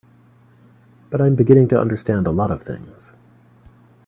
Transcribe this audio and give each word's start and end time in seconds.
But 1.11 1.21
I'm 1.21 1.35
beginning 1.35 1.67
to 1.67 1.79
understand 1.79 2.25
a 2.25 2.31
lot 2.31 2.49
of 2.49 2.63
things. 2.63 3.13